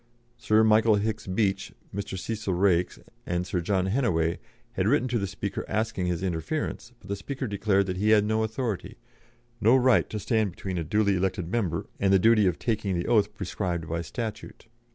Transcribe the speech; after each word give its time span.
Sir 0.35 0.63
Michael 0.63 0.95
Hicks 0.95 1.27
Beach, 1.27 1.73
Mr. 1.93 2.17
Cecil 2.17 2.55
Raikes, 2.55 2.97
and 3.27 3.45
Sir 3.45 3.61
John 3.61 3.85
Hennaway 3.85 4.39
had 4.71 4.87
written 4.87 5.07
to 5.09 5.19
the 5.19 5.27
Speaker 5.27 5.63
asking 5.67 6.07
his 6.07 6.23
interference, 6.23 6.91
but 6.99 7.07
the 7.07 7.15
Speaker 7.15 7.45
declared 7.45 7.85
that 7.85 7.97
he 7.97 8.09
had 8.09 8.25
no 8.25 8.41
authority, 8.41 8.97
no 9.61 9.75
right 9.75 10.09
to 10.09 10.17
stand 10.17 10.49
between 10.49 10.79
a 10.79 10.83
duly 10.83 11.15
elected 11.17 11.51
member 11.51 11.85
and 11.99 12.11
the 12.11 12.17
duty 12.17 12.47
of 12.47 12.57
taking 12.57 12.97
the 12.97 13.07
oath 13.07 13.35
prescribed 13.35 13.87
by 13.87 14.01
statute. 14.01 14.65